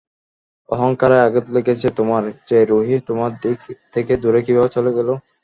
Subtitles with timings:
[0.69, 3.31] অহংকারে আঘাত লেগেছে তোমার, যে রুহি তোমার
[3.93, 5.13] থেকে দূরে কীভাবে চলে গেলো?